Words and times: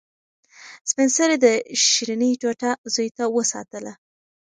سپین 0.89 1.09
سرې 1.17 1.37
د 1.45 1.47
شیرني 1.85 2.31
ټوټه 2.41 2.71
زوی 2.93 3.09
ته 3.17 3.23
وساتله. 3.35 3.93